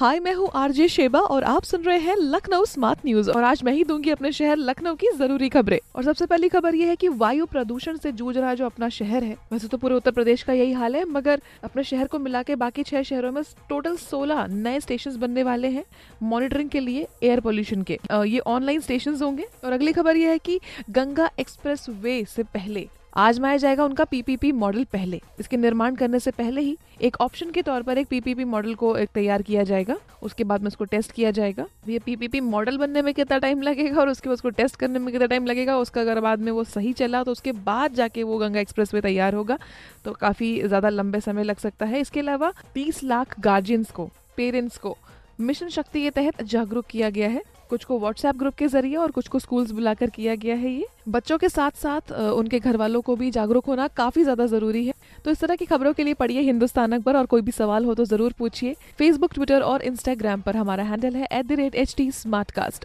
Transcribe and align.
हाय, 0.00 0.18
मैं 0.20 0.32
हूँ 0.34 0.48
RJ 0.54 0.86
Sheba 0.88 1.20
और 1.20 1.44
आप 1.44 1.62
सुन 1.62 1.82
रहे 1.82 1.98
हैं 2.00 2.14
लखनऊ 2.16 2.64
स्मार्ट 2.64 2.98
न्यूज़। 3.06 3.30
और 3.30 3.44
आज 3.44 3.62
मैं 3.64 3.72
ही 3.72 3.82
दूँगी 3.84 4.10
अपने 4.10 4.30
शहर 4.32 4.56
लखनऊ 4.58 4.94
की 4.94 5.06
ज़रूरी 5.16 5.48
खबरें। 5.48 5.78
और 5.94 6.04
सबसे 6.04 6.26
पहली 6.26 6.48
खबर 6.48 6.74
ये 6.74 6.86
है 6.88 6.94
कि 6.96 7.08
वायु 7.10 7.46
प्रदूषण 7.46 7.96
से 7.96 8.12
जूझ 8.12 8.36
रहा 8.36 8.54
जो 8.54 8.66
अपना 8.66 8.88
शहर 8.88 9.24
है, 9.24 9.36
वैसे 9.52 9.68
तो 9.68 9.76
पूरे 9.78 9.94
उत्तर 9.94 10.10
प्रदेश 10.10 10.42
का 10.42 10.52
यही 10.52 10.72
हाल 10.72 10.96
है, 10.96 11.04
मगर 11.06 11.40
अपने 11.64 11.84
शहर 11.84 12.06
को 12.06 12.18
मिला 12.18 12.42
के 12.42 12.54
बाकी 12.56 12.82
छह 12.82 13.02
शहरों 13.02 13.32
में 13.32 13.42
टोटल 13.68 13.96
सोलह 13.98 14.46
नए 14.46 14.80
स्टेशन 14.80 15.18
बनने 15.20 15.42
वाले 15.42 15.68
हैं 15.68 15.84
मॉनिटरिंग 16.22 16.70
के 16.70 16.80
लिए 16.80 17.06
एयर 17.22 17.40
पोल्यूशन 17.40 17.82
के। 17.82 17.98
ये 18.26 18.38
ऑनलाइन 18.46 18.80
स्टेशन 18.80 19.18
होंगे। 19.22 19.46
और 19.64 19.72
अगली 19.72 19.92
खबर 19.92 20.16
ये 20.16 20.30
है 20.30 20.38
की 20.38 20.58
गंगा 20.90 21.30
एक्सप्रेस 21.40 21.86
वे 21.90 22.24
से 22.26 22.42
पहले 22.44 22.86
आजमाया 23.12 23.56
जाएगा 23.56 23.84
उनका 23.84 24.04
पीपीपी 24.04 24.50
मॉडल 24.54 24.84
पहले। 24.92 25.20
इसके 25.40 25.56
निर्माण 25.56 25.94
करने 25.94 26.18
से 26.20 26.30
पहले 26.30 26.60
ही 26.60 26.76
एक 27.00 27.16
ऑप्शन 27.20 27.50
के 27.50 27.62
तौर 27.62 27.82
पर 27.82 27.98
एक 27.98 28.06
पीपीपी 28.08 28.44
मॉडल 28.46 28.74
को 28.74 28.94
तैयार 29.06 29.42
किया 29.42 29.62
जाएगा। 29.64 29.96
उसके 30.22 30.44
बाद 30.44 30.60
में 30.60 30.68
उसको 30.68 30.84
टेस्ट 30.84 31.12
किया 31.12 31.30
जाएगा। 31.30 31.66
ये 31.88 31.98
पीपीपी 31.98 32.40
मॉडल 32.42 32.78
बनने 32.78 33.02
में 33.02 33.12
कितना 33.14 33.38
टाइम 33.38 33.62
लगेगा 33.62 34.00
और 34.00 34.08
उसके 34.08 34.28
बाद 34.28 34.34
उसको 34.34 34.50
टेस्ट 34.50 34.76
करने 34.76 34.98
में 34.98 35.12
कितना 35.12 35.26
टाइम 35.26 35.46
लगेगा, 35.46 35.76
उसका 35.78 36.00
अगर 36.00 36.20
बाद 36.20 36.40
में 36.40 36.52
वो 36.52 36.64
सही 36.66 36.92
चला 36.94 37.22
तो 37.24 37.32
उसके 37.32 37.52
बाद 37.52 37.94
जाके 37.94 38.22
वो 38.22 38.38
गंगा 38.38 38.60
एक्सप्रेस 38.60 38.94
वे 38.94 39.00
तैयार 39.00 39.34
होगा। 39.34 39.58
तो 40.04 40.12
काफ़ी 40.12 40.60
ज़्यादा 40.62 40.88
लंबे 40.88 41.20
समय 41.20 41.44
लग 41.44 41.58
सकता 41.58 41.86
है। 41.86 42.00
इसके 42.00 42.20
अलावा 42.20 42.52
तीस 42.74 43.02
लाख 43.04 43.38
गार्जियंस 43.40 43.90
को 43.90 44.10
पेरेंट्स 44.36 44.78
को 44.78 44.96
मिशन 45.40 45.68
शक्ति 45.70 46.02
के 46.02 46.10
तहत 46.12 46.42
जागरूक 46.44 46.86
किया 46.86 47.10
गया 47.10 47.28
है। 47.28 47.42
कुछ 47.70 47.84
को 47.84 47.98
व्हाट्सएप 48.00 48.36
ग्रुप 48.36 48.54
के 48.54 48.66
ज़रिए 48.68 48.96
और 48.96 49.10
कुछ 49.10 49.28
को 49.28 49.38
स्कूल्स 49.38 49.70
बुलाकर 49.70 50.10
किया 50.10 50.34
गया 50.36 50.54
है 50.56 50.70
ये। 50.70 50.86
बच्चों 51.08 51.38
के 51.38 51.48
साथ 51.48 51.70
साथ 51.82 52.12
उनके 52.12 52.58
घर 52.58 52.76
वालों 52.76 53.00
को 53.02 53.16
भी 53.16 53.30
जागरूक 53.30 53.66
होना 53.66 53.86
काफ़ी 53.96 54.22
ज़्यादा 54.22 54.46
ज़रूरी 54.46 54.84
है। 54.86 54.92
तो 55.24 55.30
इस 55.30 55.40
तरह 55.40 55.56
की 55.56 55.64
खबरों 55.66 55.92
के 55.92 56.04
लिए 56.04 56.14
पढ़िए 56.14 56.40
हिंदुस्तान 56.42 56.92
अखबार 56.92 57.16
और 57.16 57.26
कोई 57.26 57.42
भी 57.42 57.52
सवाल 57.52 57.84
हो 57.84 57.94
तो 57.94 58.04
ज़रूर 58.04 58.32
पूछिए। 58.38 58.74
फेसबुक 58.98 59.34
ट्विटर 59.34 59.60
और 59.62 59.82
इंस्टाग्राम 59.82 60.40
पर 60.40 60.56
हमारा 60.56 60.84
हैंडल 60.84 61.16
है 61.16 61.28
at 61.32 61.46
the 61.46 61.52
rate 61.60 61.74
H 61.74 61.94
T 61.96 62.10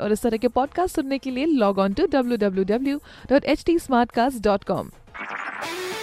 और 0.00 0.12
इस 0.12 0.22
तरह 0.22 0.36
के 0.36 0.48
पॉडकास्ट 0.50 0.96
सुनने 0.96 1.18
के 1.18 1.30
लिए 1.30 1.46
log 1.46 1.78
on 1.78 1.92
to 1.92 2.06
W 2.12 2.36
W 2.38 2.64
W 2.66 2.98
dot 3.30 3.44
H 3.44 3.64
T 3.66 3.78
dot 4.40 4.64
com 4.64 4.90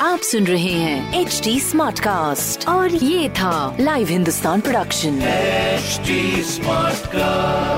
आप 0.01 0.19
सुन 0.23 0.45
रहे 0.47 0.71
हैं 0.73 1.19
एच 1.19 1.41
डी 1.43 1.59
स्मार्ट 1.59 1.99
कास्ट 1.99 2.67
और 2.69 2.95
ये 2.95 3.29
था 3.39 3.77
live 3.79 4.07
Hindustan 4.07 4.61
production 4.61 5.19
HD 5.81 6.15
Smartcast. 6.45 7.70